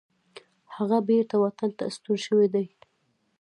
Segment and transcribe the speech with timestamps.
[0.75, 2.65] هغه بیرته وطن ته ستون شوی دی.